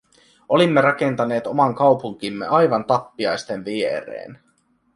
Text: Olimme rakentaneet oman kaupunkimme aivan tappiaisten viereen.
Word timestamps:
Olimme 0.49 0.81
rakentaneet 0.81 1.47
oman 1.47 1.75
kaupunkimme 1.75 2.45
aivan 2.47 2.85
tappiaisten 2.85 3.65
viereen. 3.65 4.39